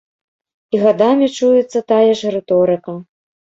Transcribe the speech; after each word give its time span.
І 0.75 0.79
гадамі 0.83 1.29
чуецца 1.37 1.85
тая 1.93 2.11
ж 2.25 2.35
рыторыка. 2.39 2.99